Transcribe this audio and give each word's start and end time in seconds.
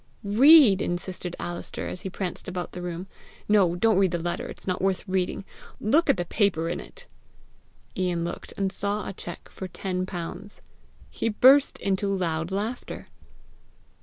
"READA," 0.23 0.83
insisted 0.83 1.35
Alister, 1.39 1.87
as 1.87 2.01
he 2.01 2.09
pranced 2.09 2.47
about 2.47 2.71
the 2.71 2.81
room. 2.81 3.05
"No, 3.47 3.75
don't 3.75 3.99
read 3.99 4.09
the 4.09 4.17
letter; 4.17 4.47
it's 4.47 4.65
not 4.65 4.81
worth, 4.81 5.07
reading. 5.07 5.45
Look 5.79 6.09
at 6.09 6.17
the 6.17 6.25
paper 6.25 6.69
in 6.69 6.79
it." 6.79 7.05
Ian 7.95 8.25
looked, 8.25 8.51
and 8.57 8.71
saw 8.71 9.07
a 9.07 9.13
cheque 9.13 9.47
for 9.49 9.67
ten 9.67 10.07
pounds. 10.07 10.61
He 11.11 11.29
burst 11.29 11.77
into 11.77 12.07
loud 12.11 12.51
laughter. 12.51 13.09